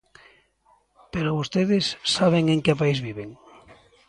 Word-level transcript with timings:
Pero 1.13 1.35
¿vostedes 1.39 1.85
saben 2.15 2.43
en 2.53 2.59
que 2.65 2.79
país 2.81 2.99
viven? 3.07 3.29